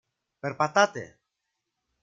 Περπατάτε! 0.39 1.19